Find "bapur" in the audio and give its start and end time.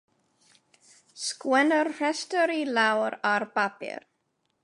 3.59-4.09